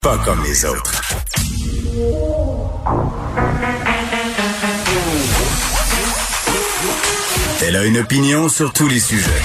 Pas 0.00 0.16
comme 0.18 0.44
les 0.44 0.64
autres. 0.64 1.02
Elle 7.66 7.74
a 7.74 7.84
une 7.84 7.98
opinion 7.98 8.48
sur 8.48 8.72
tous 8.72 8.86
les 8.86 9.00
sujets. 9.00 9.42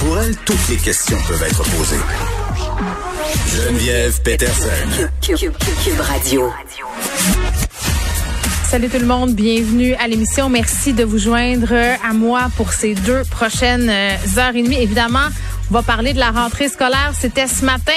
Pour 0.00 0.18
elle, 0.18 0.36
toutes 0.38 0.68
les 0.68 0.76
questions 0.76 1.16
peuvent 1.28 1.42
être 1.44 1.62
posées. 1.62 2.00
Geneviève 3.54 4.20
Peterson. 4.22 5.08
Cube, 5.22 6.00
Radio. 6.00 6.52
Salut 8.64 8.88
tout 8.88 8.98
le 8.98 9.06
monde, 9.06 9.34
bienvenue 9.36 9.94
à 9.94 10.08
l'émission. 10.08 10.48
Merci 10.48 10.94
de 10.94 11.04
vous 11.04 11.18
joindre 11.18 11.72
à 11.72 12.12
moi 12.12 12.48
pour 12.56 12.72
ces 12.72 12.94
deux 12.94 13.22
prochaines 13.30 13.88
heures 13.88 14.56
et 14.56 14.62
demie. 14.64 14.82
Évidemment, 14.82 15.28
on 15.70 15.74
va 15.74 15.82
parler 15.82 16.12
de 16.12 16.18
la 16.18 16.32
rentrée 16.32 16.68
scolaire. 16.68 17.12
C'était 17.18 17.46
ce 17.46 17.64
matin 17.64 17.92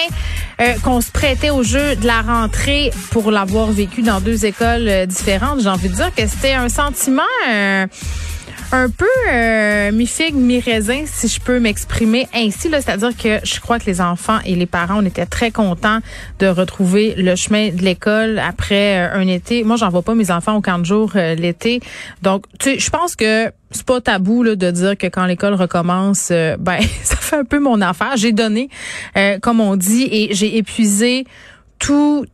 euh, 0.59 0.73
qu'on 0.83 1.01
se 1.01 1.11
prêtait 1.11 1.49
au 1.49 1.63
jeu 1.63 1.95
de 1.95 2.05
la 2.05 2.21
rentrée 2.21 2.91
pour 3.11 3.31
l'avoir 3.31 3.71
vécu 3.71 4.01
dans 4.01 4.21
deux 4.21 4.45
écoles 4.45 4.87
euh, 4.87 5.05
différentes. 5.05 5.61
J'ai 5.61 5.69
envie 5.69 5.89
de 5.89 5.95
dire 5.95 6.13
que 6.15 6.27
c'était 6.27 6.53
un 6.53 6.69
sentiment... 6.69 7.23
Euh, 7.49 7.85
un 8.71 8.89
peu 8.89 9.05
euh, 9.31 9.91
mi-figue, 9.91 10.35
mi-raisin, 10.35 11.03
si 11.05 11.27
je 11.27 11.39
peux 11.39 11.59
m'exprimer 11.59 12.27
ainsi. 12.33 12.69
C'est-à-dire 12.69 13.15
que 13.15 13.39
je 13.43 13.59
crois 13.59 13.79
que 13.79 13.85
les 13.85 14.01
enfants 14.01 14.39
et 14.45 14.55
les 14.55 14.65
parents, 14.65 15.01
on 15.01 15.05
était 15.05 15.25
très 15.25 15.51
contents 15.51 15.99
de 16.39 16.47
retrouver 16.47 17.15
le 17.15 17.35
chemin 17.35 17.69
de 17.69 17.81
l'école 17.81 18.39
après 18.39 19.07
euh, 19.07 19.13
un 19.13 19.27
été. 19.27 19.63
Moi, 19.63 19.77
j'en 19.77 19.89
vois 19.89 20.01
pas 20.01 20.15
mes 20.15 20.31
enfants 20.31 20.55
au 20.55 20.61
camp 20.61 20.79
de 20.79 20.85
jour 20.85 21.11
l'été. 21.15 21.79
Donc, 22.21 22.45
tu 22.59 22.71
sais, 22.71 22.79
je 22.79 22.89
pense 22.89 23.15
que 23.15 23.51
c'est 23.71 23.85
pas 23.85 24.01
tabou 24.01 24.43
là, 24.43 24.55
de 24.55 24.71
dire 24.71 24.97
que 24.97 25.07
quand 25.07 25.25
l'école 25.25 25.53
recommence, 25.53 26.29
ben 26.29 26.79
un 27.33 27.43
peu 27.43 27.59
mon 27.59 27.81
affaire. 27.81 28.15
J'ai 28.15 28.31
donné, 28.31 28.69
comme 29.41 29.59
on 29.59 29.75
dit, 29.75 30.07
et 30.11 30.33
j'ai 30.33 30.57
épuisé 30.57 31.25
tout 31.79 32.25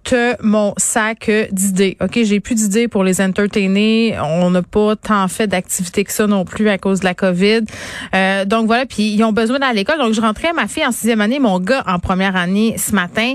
mon 0.41 0.73
sac 0.77 1.29
d'idées. 1.51 1.97
OK, 2.01 2.19
j'ai 2.23 2.39
plus 2.39 2.55
d'idées 2.55 2.87
pour 2.87 3.03
les 3.03 3.21
entertainer. 3.21 4.15
On 4.21 4.49
n'a 4.51 4.61
pas 4.61 4.95
tant 4.95 5.27
fait 5.27 5.47
d'activités 5.47 6.03
que 6.03 6.11
ça 6.11 6.27
non 6.27 6.45
plus 6.45 6.69
à 6.69 6.77
cause 6.77 6.99
de 6.99 7.05
la 7.05 7.13
COVID. 7.13 7.61
Euh, 8.15 8.45
donc 8.45 8.67
voilà, 8.67 8.85
puis 8.85 9.13
ils 9.13 9.23
ont 9.23 9.31
besoin 9.31 9.59
d'aller 9.59 9.71
à 9.71 9.73
l'école. 9.73 9.97
Donc 9.97 10.13
je 10.13 10.21
rentrais 10.21 10.53
ma 10.53 10.67
fille 10.67 10.85
en 10.85 10.91
sixième 10.91 11.21
année, 11.21 11.39
mon 11.39 11.59
gars 11.59 11.83
en 11.87 11.99
première 11.99 12.35
année 12.35 12.75
ce 12.77 12.93
matin. 12.93 13.33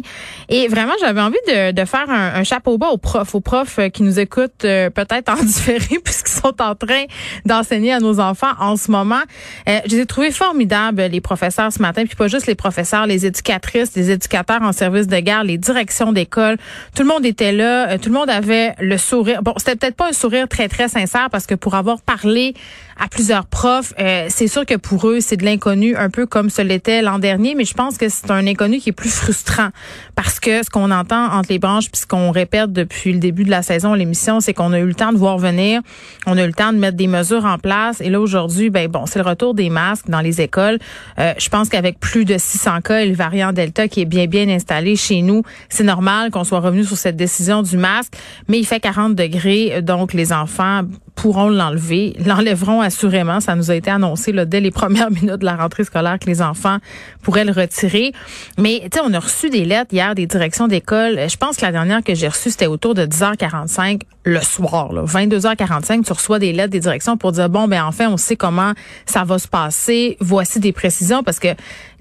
Et 0.49 0.69
vraiment, 0.69 0.93
j'avais 1.01 1.21
envie 1.21 1.39
de, 1.49 1.73
de 1.73 1.85
faire 1.85 2.09
un, 2.09 2.45
chapeau 2.45 2.79
bas 2.79 2.89
aux 2.89 2.99
profs, 2.99 3.35
aux 3.35 3.41
profs 3.41 3.81
qui 3.93 4.03
nous 4.03 4.19
écoutent 4.19 4.65
euh, 4.65 4.91
peut-être 4.91 5.31
en 5.31 5.43
différé 5.43 5.99
puisqu'ils 6.05 6.41
sont 6.41 6.63
en 6.63 6.75
train 6.75 7.05
d'enseigner 7.45 7.93
à 7.93 8.01
nos 8.01 8.21
enfants 8.21 8.53
en 8.61 8.77
ce 8.77 8.91
moment. 8.91 9.21
Euh, 9.69 9.81
je 9.87 9.97
les 9.97 10.31
formidables, 10.31 11.03
les 11.03 11.21
professeurs 11.21 11.73
ce 11.73 11.81
matin, 11.81 12.05
puis 12.05 12.17
pas 12.17 12.29
juste 12.29 12.47
les 12.47 12.55
professeurs, 12.55 13.07
les 13.07 13.27
éducatrices, 13.27 13.95
les 13.95 14.11
éducateurs 14.11 14.63
en 14.63 14.73
service 14.73 15.07
de 15.07 15.19
garde, 15.19 15.47
les 15.47 15.59
directions 15.59 15.98
d'école. 16.13 16.57
Tout 16.95 17.03
le 17.03 17.09
monde 17.09 17.27
était 17.27 17.53
là. 17.53 17.91
Euh, 17.91 17.99
tout 17.99 18.09
le 18.09 18.15
monde 18.15 18.31
avait 18.31 18.75
le 18.81 18.97
sourire. 18.99 19.43
Bon, 19.43 19.55
c'était 19.57 19.77
peut-être 19.77 19.97
pas 19.97 20.09
un 20.09 20.13
sourire 20.13 20.49
très, 20.49 20.69
très 20.69 20.89
sincère 20.89 21.29
parce 21.31 21.47
que 21.47 21.55
pour 21.55 21.75
avoir 21.75 22.01
parlé 22.01 22.55
à 22.99 23.09
plusieurs 23.09 23.47
profs, 23.47 23.95
euh, 24.01 24.27
c'est 24.29 24.49
sûr 24.49 24.67
que 24.67 24.75
pour 24.75 25.09
eux, 25.09 25.21
c'est 25.21 25.37
de 25.37 25.45
l'inconnu, 25.45 25.97
un 25.97 26.11
peu 26.11 26.27
comme 26.27 26.51
ce 26.51 26.63
l'était 26.63 27.01
l'an 27.01 27.19
dernier, 27.19 27.55
mais 27.55 27.65
je 27.65 27.75
pense 27.75 27.97
que 27.97 28.09
c'est 28.09 28.31
un 28.31 28.47
inconnu 28.47 28.79
qui 28.79 28.89
est 28.89 28.93
plus 28.93 29.13
frustrant 29.15 29.69
parce 30.17 30.41
que 30.41 30.65
ce 30.65 30.71
qu'on 30.71 30.91
entend 30.91 31.27
entre 31.33 31.51
les 31.51 31.61
branches 31.61 31.91
puis 31.91 32.01
ce 32.01 32.07
qu'on 32.07 32.33
répète 32.33 32.73
depuis 32.73 33.13
le 33.13 33.21
début 33.21 33.45
de 33.45 33.51
la 33.51 33.63
saison, 33.63 33.95
l'émission, 33.95 34.41
c'est 34.41 34.53
qu'on 34.53 34.73
a 34.73 34.81
eu 34.81 34.87
le 34.87 34.95
temps 34.95 35.13
de 35.13 35.19
voir 35.19 35.39
venir, 35.39 35.81
on 36.27 36.37
a 36.37 36.43
eu 36.43 36.47
le 36.47 36.53
temps 36.53 36.73
de 36.73 36.79
mettre 36.79 36.97
des 36.97 37.07
mesures 37.07 37.45
en 37.45 37.59
place 37.59 38.01
et 38.01 38.11
là 38.11 38.21
aujourd'hui, 38.21 38.69
ben 38.69 38.89
bon, 38.89 39.07
c'est 39.07 39.21
le 39.21 39.25
retour 39.25 39.55
des 39.55 39.71
masques 39.71 40.09
dans 40.09 40.21
les 40.21 40.41
écoles. 40.41 40.79
Euh, 41.21 41.35
je 41.39 41.49
pense 41.49 41.69
qu'avec 41.69 42.01
plus 42.01 42.25
de 42.25 42.37
600 42.37 42.81
cas 42.81 43.01
et 43.01 43.07
le 43.07 43.15
variant 43.15 43.53
Delta 43.53 43.87
qui 43.87 44.01
est 44.01 44.07
bien 44.07 44.27
bien 44.27 44.49
installé 44.49 44.97
chez 44.97 45.23
nous, 45.23 45.43
c'est 45.69 45.85
normal 45.85 46.33
qu'on 46.33 46.45
soit 46.45 46.61
revenu 46.61 46.85
sur 46.85 46.97
cette 46.97 47.17
décision 47.17 47.63
du 47.63 47.77
masque, 47.77 48.15
mais 48.49 48.59
il 48.59 48.67
fait 48.67 48.81
40 48.81 49.15
degrés, 49.15 49.83
donc 49.83 50.15
les 50.15 50.33
enfants 50.33 50.83
pourront 51.15 51.49
l'enlever, 51.49 52.15
l'enlèveront 52.25 52.81
assurément. 52.89 53.41
Ça 53.41 53.55
nous 53.55 53.71
a 53.71 53.75
été 53.75 53.91
annoncé 53.91 54.33
là, 54.33 54.45
dès 54.45 54.61
les 54.61 54.71
premières 54.71 55.11
minutes 55.23 55.39
de 55.39 55.45
la 55.45 55.57
rentrée 55.57 55.85
scolaire 55.85 56.19
que 56.19 56.27
les 56.27 56.43
enfants 56.43 56.79
pourraient 57.23 57.45
le 57.45 57.53
retirer. 57.53 58.13
Mais 58.59 58.81
tu 58.85 58.99
sais, 58.99 59.01
on 59.05 59.13
a 59.15 59.21
reçu 59.21 59.51
des 59.51 59.65
lettres 59.65 59.95
hier 59.95 60.15
des 60.15 60.27
directions 60.27 60.69
d'école. 60.69 61.19
Je 61.29 61.37
pense 61.37 61.57
que 61.57 61.63
la 61.63 61.73
dernière 61.73 62.03
que 62.03 62.15
j'ai 62.15 62.29
reçue, 62.29 62.51
c'était 62.51 62.67
autour 62.67 62.95
de 62.95 63.07
10h45 63.07 64.03
le 64.25 64.41
soir. 64.41 64.93
Là. 64.93 65.03
22h45, 65.05 66.05
tu 66.05 66.13
reçois 66.13 66.39
des 66.39 66.53
lettres 66.53 66.71
des 66.71 66.81
directions 66.81 67.17
pour 67.17 67.33
dire, 67.33 67.49
bon, 67.49 67.67
ben 67.67 67.83
enfin, 67.85 68.09
on 68.09 68.17
sait 68.17 68.37
comment 68.37 68.73
ça 69.07 69.25
va 69.25 69.39
se 69.39 69.49
passer. 69.49 70.17
Voici 70.21 70.61
des 70.61 70.73
précisions 70.73 71.23
parce 71.23 71.39
que 71.39 71.49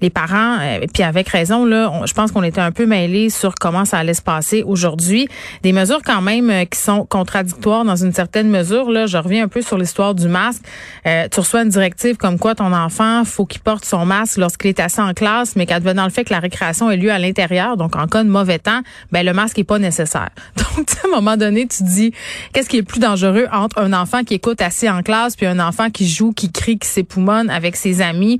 les 0.00 0.10
parents, 0.10 0.58
euh, 0.60 0.80
puis 0.92 1.02
avec 1.02 1.28
raison, 1.28 1.64
là, 1.64 1.90
je 2.04 2.12
pense 2.12 2.30
qu'on 2.30 2.42
était 2.42 2.60
un 2.60 2.70
peu 2.70 2.86
mêlés 2.86 3.30
sur 3.30 3.54
comment 3.54 3.84
ça 3.84 3.98
allait 3.98 4.14
se 4.14 4.22
passer 4.22 4.62
aujourd'hui. 4.62 5.28
Des 5.62 5.72
mesures 5.72 6.02
quand 6.04 6.20
même 6.20 6.50
euh, 6.50 6.64
qui 6.64 6.78
sont 6.78 7.04
contradictoires 7.04 7.84
dans 7.84 7.96
une 7.96 8.12
certaine 8.12 8.50
mesure. 8.50 8.90
Là, 8.90 9.06
je 9.06 9.16
reviens 9.16 9.44
un 9.44 9.48
peu 9.48 9.62
sur 9.62 9.78
l'histoire 9.78 10.14
du 10.14 10.28
masque. 10.28 10.62
Euh, 11.06 11.28
tu 11.30 11.40
reçois 11.40 11.62
une 11.62 11.68
directive 11.68 12.16
comme 12.16 12.38
quoi 12.38 12.54
ton 12.54 12.72
enfant 12.72 13.24
faut 13.24 13.46
qu'il 13.46 13.60
porte 13.60 13.84
son 13.84 14.04
masque 14.04 14.38
lorsqu'il 14.38 14.68
est 14.68 14.80
assis 14.80 15.00
en 15.00 15.14
classe, 15.14 15.56
mais 15.56 15.66
dans 15.66 16.04
le 16.04 16.10
fait 16.10 16.24
que 16.24 16.32
la 16.32 16.40
récréation 16.40 16.90
ait 16.90 16.96
lieu 16.96 17.10
à 17.10 17.18
l'intérieur, 17.18 17.76
donc 17.76 17.96
en 17.96 18.06
cas 18.06 18.24
de 18.24 18.28
mauvais 18.28 18.58
temps, 18.58 18.80
ben 19.12 19.24
le 19.24 19.32
masque 19.32 19.58
est 19.58 19.64
pas 19.64 19.78
nécessaire. 19.78 20.30
Donc, 20.56 20.86
à 21.02 21.08
un 21.08 21.10
moment 21.10 21.36
donné, 21.36 21.66
tu 21.66 21.82
dis, 21.82 22.12
qu'est-ce 22.52 22.68
qui 22.68 22.78
est 22.78 22.82
plus 22.82 23.00
dangereux 23.00 23.46
entre 23.52 23.78
un 23.78 23.92
enfant 23.92 24.22
qui 24.22 24.34
écoute 24.34 24.62
assis 24.62 24.88
en 24.88 25.02
classe 25.02 25.34
puis 25.34 25.46
un 25.46 25.58
enfant 25.58 25.90
qui 25.90 26.08
joue, 26.08 26.32
qui 26.32 26.52
crie, 26.52 26.78
qui 26.78 26.86
s'époumonne 26.86 27.50
avec 27.50 27.74
ses 27.74 28.00
amis? 28.00 28.38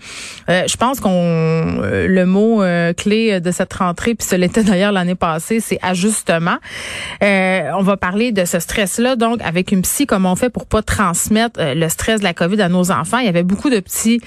Euh, 0.49 0.63
je 0.69 0.77
pense 0.77 1.01
qu'on 1.01 1.11
euh, 1.13 2.07
le 2.07 2.27
mot 2.27 2.63
clé 2.97 3.41
de 3.41 3.51
cette 3.51 3.73
rentrée, 3.73 4.15
puis 4.15 4.27
ce 4.27 4.37
l'était 4.37 4.63
d'ailleurs 4.63 4.93
l'année 4.93 5.15
passée, 5.15 5.61
c'est 5.61 5.79
ajustement. 5.83 6.59
on 7.21 7.83
va 7.83 7.97
parler 7.97 8.33
de 8.33 8.45
ce 8.45 8.61
stress-là, 8.61 9.17
donc 9.17 9.41
avec 9.43 9.73
une 9.73 9.83
psy, 9.83 10.07
comme 10.07 10.27
on 10.27 10.37
fait 10.37 10.51
pour 10.51 10.67
pas 10.67 10.83
transmettre 10.83 11.61
euh, 11.61 11.75
le 11.75 11.89
stress 11.89 12.23
COVID 12.35 12.61
à 12.63 12.69
nos 12.69 12.91
enfants. 12.91 13.19
Il 13.19 13.27
y 13.27 13.29
avait 13.29 13.43
beaucoup 13.43 13.71
de 13.71 13.81
petits, 13.81 14.21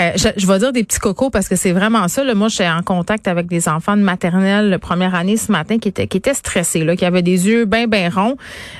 euh, 0.00 0.12
je, 0.16 0.46
vais 0.46 0.58
dire 0.58 0.72
des 0.72 0.84
petits 0.84 0.98
cocos 0.98 1.30
parce 1.30 1.48
que 1.48 1.56
c'est 1.56 1.72
vraiment 1.72 2.08
ça. 2.08 2.24
Là. 2.24 2.34
Moi, 2.34 2.48
j'étais 2.48 2.68
en 2.68 2.82
contact 2.82 3.28
avec 3.28 3.46
des 3.46 3.68
enfants 3.68 3.96
de 3.96 4.02
maternelle 4.02 4.78
première 4.80 5.14
année 5.14 5.36
ce 5.36 5.50
matin 5.52 5.78
qui 5.78 5.88
étaient 5.88 6.06
qui 6.06 6.18
étaient 6.18 6.34
stressés, 6.34 6.84
là, 6.84 6.96
qui 6.96 7.04
avaient 7.04 7.22
des 7.22 7.48
yeux 7.48 7.64
bien 7.64 7.86
bien 7.86 8.10
ronds. 8.10 8.36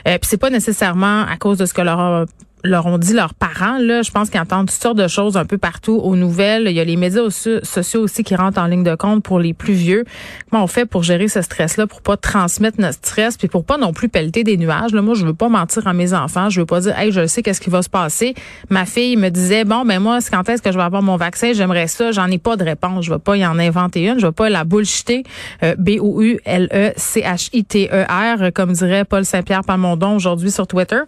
Euh, 0.07 0.19
Puis 0.19 0.29
c'est 0.29 0.37
pas 0.37 0.51
nécessairement 0.51 1.23
à 1.23 1.37
cause 1.37 1.59
de 1.59 1.67
ce 1.67 1.75
que 1.75 1.83
leur 1.83 2.27
leur 2.69 2.87
ont 2.87 2.99
dit 2.99 3.13
leurs 3.13 3.35
parents. 3.35 3.79
Là, 3.79 4.03
je 4.03 4.11
pense 4.11 4.31
qu'ils 4.31 4.41
entendent 4.41 4.69
toutes 4.69 4.83
sortes 4.83 4.97
de 4.97 5.09
choses 5.09 5.37
un 5.37 5.45
peu 5.45 5.59
partout 5.59 6.01
aux 6.03 6.17
nouvelles. 6.17 6.65
Il 6.67 6.73
y 6.73 6.81
a 6.81 6.85
les 6.85 6.97
médias 6.97 7.31
sociaux 7.31 8.03
aussi 8.03 8.25
qui 8.25 8.35
rentrent 8.35 8.61
en 8.61 8.67
ligne 8.67 8.85
de 8.85 8.95
compte 8.95 9.23
pour 9.23 9.39
les 9.39 9.55
plus 9.55 9.75
vieux. 9.75 10.05
Comment 10.51 10.65
on 10.65 10.67
fait 10.67 10.87
pour 10.87 11.03
gérer 11.03 11.29
ce 11.29 11.43
stress-là, 11.43 11.87
pour 11.87 12.03
pas 12.03 12.17
transmettre 12.17 12.81
notre 12.81 12.99
stress, 12.99 13.37
puis 13.37 13.49
pour 13.49 13.65
pas 13.65 13.79
non 13.79 13.93
plus 13.93 14.09
pelleter 14.09 14.45
des 14.45 14.57
nuages? 14.57 14.93
Là, 14.93 15.03
moi, 15.03 15.15
je 15.15 15.25
veux 15.27 15.35
pas 15.35 15.49
mentir 15.49 15.87
à 15.87 15.93
mes 15.93 16.15
enfants. 16.15 16.51
Je 16.51 16.61
veux 16.61 16.67
pas 16.67 16.81
dire, 16.81 16.99
hey, 16.99 17.13
je 17.13 17.27
sais 17.27 17.43
qu'est-ce 17.43 17.61
qui 17.61 17.71
va 17.71 17.83
se 17.83 17.91
passer. 17.91 18.35
Ma 18.71 18.85
fille 18.85 19.17
me 19.17 19.29
disait, 19.29 19.65
bon, 19.65 19.85
ben 19.85 20.01
moi, 20.01 20.19
quand 20.31 20.49
est-ce 20.49 20.63
que 20.63 20.73
je 20.73 20.77
vais 20.77 20.85
avoir 20.85 21.03
mon 21.03 21.17
vaccin? 21.17 21.53
J'aimerais 21.53 21.87
ça. 21.87 22.13
J'en 22.13 22.27
ai 22.27 22.39
pas 22.39 22.57
de 22.57 22.65
réponse. 22.65 23.05
Je 23.05 23.13
vais 23.13 23.19
pas 23.19 23.37
y 23.37 23.47
en 23.47 23.59
inventer 23.59 24.07
une. 24.07 24.19
Je 24.19 24.27
vais 24.27 24.33
pas 24.33 24.49
la 24.49 24.65
bullshiter. 24.65 25.25
Euh, 25.63 25.75
B 25.79 25.99
O 26.01 26.23
U 26.23 26.39
L 26.45 26.69
E 26.73 26.93
C 26.97 27.23
H 27.23 27.51
I 27.53 27.65
T 27.65 27.89
E 27.93 28.05
R, 28.09 28.53
comme 28.53 28.73
dirait 28.73 29.05
Paul 29.05 29.25
Saint-Pierre 29.25 29.63
Palmondon 29.65 30.17
aujourd'hui 30.17 30.51
sur 30.51 30.67
Twitter. 30.67 31.01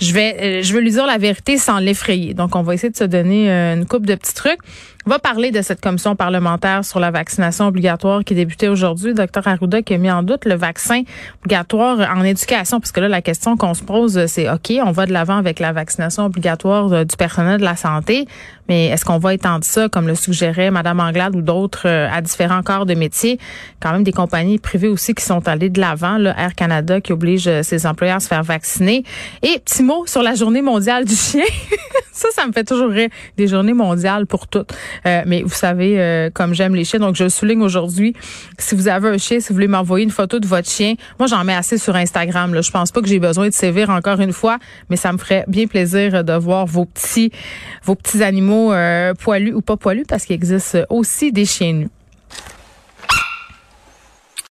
Je 0.00 0.12
vais, 0.12 0.36
euh, 0.40 0.62
je 0.62 0.72
veux 0.72 0.80
lui 0.80 0.90
dire 0.90 1.03
la 1.06 1.18
vérité 1.18 1.58
sans 1.58 1.78
l'effrayer. 1.78 2.34
Donc, 2.34 2.56
on 2.56 2.62
va 2.62 2.74
essayer 2.74 2.90
de 2.90 2.96
se 2.96 3.04
donner 3.04 3.50
euh, 3.50 3.74
une 3.74 3.86
coupe 3.86 4.06
de 4.06 4.14
petits 4.14 4.34
trucs. 4.34 4.60
On 5.06 5.10
va 5.10 5.18
parler 5.18 5.50
de 5.50 5.60
cette 5.60 5.82
commission 5.82 6.16
parlementaire 6.16 6.82
sur 6.82 6.98
la 6.98 7.10
vaccination 7.10 7.66
obligatoire 7.66 8.24
qui 8.24 8.34
débutait 8.34 8.68
aujourd'hui. 8.68 9.12
Docteur 9.12 9.46
Arruda 9.46 9.82
qui 9.82 9.92
a 9.92 9.98
mis 9.98 10.10
en 10.10 10.22
doute 10.22 10.46
le 10.46 10.54
vaccin 10.54 11.02
obligatoire 11.42 11.98
en 12.16 12.24
éducation, 12.24 12.80
parce 12.80 12.90
que 12.90 13.00
là, 13.00 13.08
la 13.08 13.20
question 13.20 13.58
qu'on 13.58 13.74
se 13.74 13.82
pose, 13.82 14.24
c'est 14.24 14.48
OK, 14.48 14.72
on 14.82 14.92
va 14.92 15.04
de 15.04 15.12
l'avant 15.12 15.36
avec 15.36 15.60
la 15.60 15.72
vaccination 15.72 16.24
obligatoire 16.24 16.90
euh, 16.90 17.04
du 17.04 17.18
personnel 17.18 17.58
de 17.58 17.64
la 17.64 17.76
santé, 17.76 18.26
mais 18.66 18.86
est-ce 18.86 19.04
qu'on 19.04 19.18
va 19.18 19.34
étendre 19.34 19.62
ça, 19.62 19.90
comme 19.90 20.06
le 20.06 20.14
suggérait 20.14 20.70
Mme 20.70 21.00
Anglade 21.00 21.36
ou 21.36 21.42
d'autres, 21.42 21.86
euh, 21.86 22.08
à 22.10 22.22
différents 22.22 22.62
corps 22.62 22.86
de 22.86 22.94
métier? 22.94 23.38
Quand 23.80 23.92
même 23.92 24.04
des 24.04 24.12
compagnies 24.12 24.58
privées 24.58 24.88
aussi 24.88 25.14
qui 25.14 25.22
sont 25.22 25.46
allées 25.46 25.68
de 25.68 25.82
l'avant, 25.82 26.18
Air 26.18 26.54
Canada 26.54 27.02
qui 27.02 27.12
oblige 27.12 27.50
ses 27.60 27.86
employeurs 27.86 28.16
à 28.16 28.20
se 28.20 28.28
faire 28.28 28.42
vacciner. 28.42 29.04
Et 29.42 29.58
petit 29.58 29.82
mot 29.82 30.06
sur 30.06 30.22
la 30.22 30.34
journée 30.34 30.62
mondiale 30.62 31.04
du 31.04 31.14
chien. 31.14 31.44
ça, 32.12 32.28
ça 32.32 32.46
me 32.46 32.52
fait 32.52 32.64
toujours 32.64 32.88
rire. 32.88 33.10
Des 33.36 33.48
journées 33.48 33.74
mondiales 33.74 34.26
pour 34.26 34.46
toutes. 34.46 34.72
Euh, 35.06 35.22
mais 35.26 35.42
vous 35.42 35.54
savez, 35.54 36.00
euh, 36.00 36.30
comme 36.32 36.54
j'aime 36.54 36.74
les 36.74 36.84
chiens, 36.84 37.00
donc 37.00 37.16
je 37.16 37.28
souligne 37.28 37.62
aujourd'hui, 37.62 38.14
si 38.58 38.74
vous 38.74 38.88
avez 38.88 39.08
un 39.08 39.18
chien, 39.18 39.40
si 39.40 39.48
vous 39.48 39.54
voulez 39.54 39.68
m'envoyer 39.68 40.04
une 40.04 40.10
photo 40.10 40.38
de 40.38 40.46
votre 40.46 40.68
chien, 40.68 40.94
moi 41.18 41.26
j'en 41.26 41.44
mets 41.44 41.54
assez 41.54 41.78
sur 41.78 41.96
Instagram. 41.96 42.54
Là. 42.54 42.60
Je 42.60 42.70
pense 42.70 42.90
pas 42.92 43.00
que 43.00 43.08
j'ai 43.08 43.18
besoin 43.18 43.48
de 43.48 43.54
sévir 43.54 43.90
encore 43.90 44.20
une 44.20 44.32
fois, 44.32 44.58
mais 44.90 44.96
ça 44.96 45.12
me 45.12 45.18
ferait 45.18 45.44
bien 45.48 45.66
plaisir 45.66 46.24
de 46.24 46.32
voir 46.32 46.66
vos 46.66 46.84
petits, 46.84 47.30
vos 47.82 47.94
petits 47.94 48.22
animaux 48.22 48.72
euh, 48.72 49.14
poilus 49.14 49.54
ou 49.54 49.60
pas 49.60 49.76
poilus, 49.76 50.04
parce 50.08 50.24
qu'il 50.24 50.34
existe 50.34 50.78
aussi 50.88 51.32
des 51.32 51.44
chiens 51.44 51.72
nus. 51.72 51.88